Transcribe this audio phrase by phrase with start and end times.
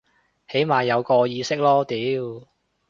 [0.47, 2.47] 起碼有個意識囉屌